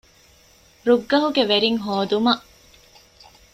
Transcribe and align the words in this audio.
ރުއްގަހުގެ 0.87 1.43
ވެރިން 1.49 1.79
ހޯދުމަށް 1.85 2.43